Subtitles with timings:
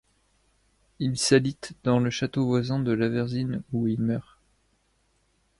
[0.97, 4.39] Il s'alite dans le château voisin de Laversine où il meurt.